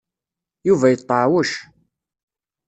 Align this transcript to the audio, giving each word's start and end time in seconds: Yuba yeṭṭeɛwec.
Yuba 0.67 0.87
yeṭṭeɛwec. 0.91 1.51